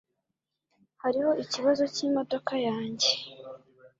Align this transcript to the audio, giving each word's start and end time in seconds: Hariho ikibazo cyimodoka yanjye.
Hariho 1.01 1.31
ikibazo 1.43 1.83
cyimodoka 1.95 2.53
yanjye. 2.67 3.09